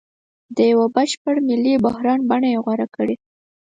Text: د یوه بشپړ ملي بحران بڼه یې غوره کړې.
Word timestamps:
د 0.55 0.57
یوه 0.71 0.87
بشپړ 0.95 1.35
ملي 1.49 1.73
بحران 1.85 2.19
بڼه 2.29 2.47
یې 2.53 2.59
غوره 2.65 2.87
کړې. 2.95 3.15